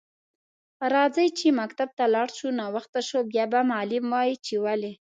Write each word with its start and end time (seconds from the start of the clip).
راځه 0.93 1.23
چی 1.37 1.47
مکتب 1.61 1.89
ته 1.97 2.05
لاړ 2.13 2.27
شو 2.37 2.47
ناوخته 2.59 2.99
شو 3.09 3.19
بیا 3.31 3.45
به 3.51 3.59
معلم 3.71 4.05
وایی 4.13 4.35
چی 4.45 4.55
ولی 4.65 4.91